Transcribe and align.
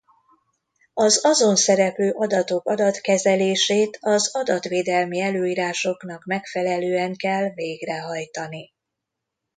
Az 0.93 1.25
azon 1.25 1.55
szereplő 1.55 2.11
adatok 2.11 2.65
adatkezelését 2.65 3.97
az 4.01 4.35
adatvédelmi 4.35 5.19
előírásoknak 5.19 6.23
megfelelően 6.25 7.15
kell 7.15 7.53
végrehajtani. 7.53 8.73